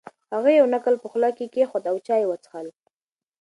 [0.33, 2.67] هغې یو نقل په خوله کې کېښود او چای یې وڅښل.